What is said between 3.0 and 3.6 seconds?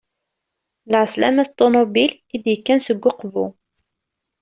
Uqbu.